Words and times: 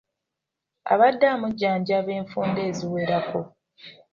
Abadde 0.91 1.25
amujjanjaba 1.35 2.11
enfunda 2.19 2.59
eziwerako. 2.69 3.39